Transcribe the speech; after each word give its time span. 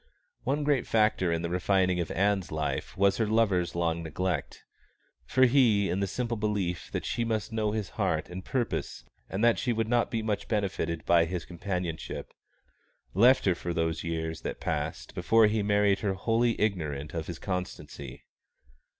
One 0.45 0.63
great 0.63 0.87
factor 0.87 1.31
in 1.31 1.43
the 1.43 1.49
refining 1.51 1.99
of 1.99 2.09
Ann's 2.09 2.51
life 2.51 2.97
was 2.97 3.17
her 3.17 3.27
lover's 3.27 3.75
long 3.75 4.01
neglect; 4.01 4.63
for 5.27 5.45
he, 5.45 5.91
in 5.91 5.99
the 5.99 6.07
simple 6.07 6.37
belief 6.37 6.89
that 6.91 7.05
she 7.05 7.23
must 7.23 7.53
know 7.53 7.71
his 7.71 7.89
heart 8.01 8.27
and 8.27 8.43
purpose 8.43 9.03
and 9.29 9.43
that 9.43 9.59
she 9.59 9.71
would 9.71 9.87
not 9.87 10.09
be 10.09 10.23
much 10.23 10.47
benefited 10.47 11.05
by 11.05 11.25
his 11.25 11.45
companionship, 11.45 12.33
left 13.13 13.45
her 13.45 13.53
for 13.53 13.75
those 13.75 14.03
years 14.03 14.41
that 14.41 14.59
passed 14.59 15.13
before 15.13 15.45
he 15.45 15.61
married 15.61 15.99
her 15.99 16.15
wholly 16.15 16.59
ignorant 16.59 17.13
of 17.13 17.27
his 17.27 17.37
constancy. 17.37 18.23